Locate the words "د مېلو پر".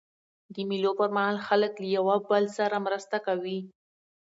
0.53-1.09